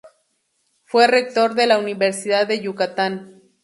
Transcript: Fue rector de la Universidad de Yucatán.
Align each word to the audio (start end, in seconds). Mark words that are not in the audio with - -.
Fue 0.83 1.05
rector 1.05 1.53
de 1.53 1.67
la 1.67 1.77
Universidad 1.77 2.47
de 2.47 2.59
Yucatán. 2.59 3.39